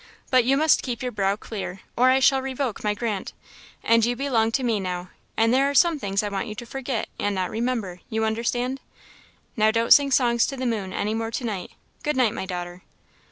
But 0.31 0.45
you 0.45 0.57
must 0.57 0.81
keep 0.81 1.03
your 1.03 1.11
brow 1.11 1.35
clear, 1.35 1.81
or 1.95 2.09
I 2.09 2.19
shall 2.19 2.41
revoke 2.41 2.83
my 2.83 2.95
grant. 2.95 3.33
And 3.83 4.03
you 4.03 4.15
belong 4.15 4.51
to 4.53 4.63
me 4.63 4.79
now; 4.79 5.11
and 5.37 5.53
there 5.53 5.69
are 5.69 5.75
some 5.75 5.99
things 5.99 6.23
I 6.23 6.29
want 6.29 6.47
you 6.47 6.55
to 6.55 6.65
forget, 6.65 7.07
and 7.19 7.35
not 7.35 7.51
remember 7.51 7.99
you 8.09 8.25
understand? 8.25 8.79
Now, 9.55 9.69
don't 9.69 9.93
sing 9.93 10.09
songs 10.09 10.47
to 10.47 10.57
the 10.57 10.65
moon 10.65 10.91
any 10.91 11.13
more 11.13 11.29
to 11.29 11.43
night. 11.43 11.73
Good 12.01 12.17
night, 12.17 12.33
my 12.33 12.47
daughter." 12.47 12.81